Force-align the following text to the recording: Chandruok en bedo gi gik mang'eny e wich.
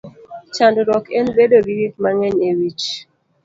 Chandruok 0.55 1.05
en 1.19 1.27
bedo 1.35 1.57
gi 1.65 1.73
gik 1.79 1.95
mang'eny 2.03 2.37
e 2.49 2.49
wich. 2.57 2.85